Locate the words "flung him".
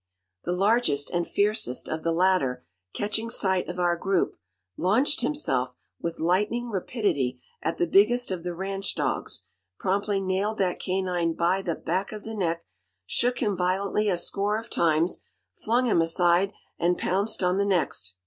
15.53-16.01